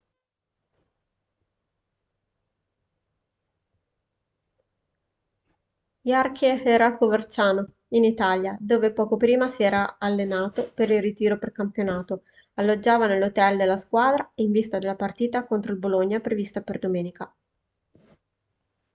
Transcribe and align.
jarque 6.03 6.59
era 6.63 6.87
a 6.87 6.97
coverciano 6.97 7.67
in 7.89 8.03
italia 8.03 8.57
dove 8.59 8.93
poco 8.93 9.15
prima 9.15 9.47
si 9.49 9.61
era 9.61 9.97
allenato 9.99 10.71
per 10.73 10.89
il 10.89 11.03
ritiro 11.03 11.37
precampionato 11.37 12.23
alloggiava 12.55 13.05
nell'hotel 13.05 13.57
della 13.57 13.77
squadra 13.77 14.27
in 14.37 14.49
vista 14.49 14.79
della 14.79 14.95
partita 14.95 15.45
contro 15.45 15.71
il 15.71 15.77
bologna 15.77 16.19
prevista 16.19 16.61
per 16.61 16.79
domenica 16.79 17.31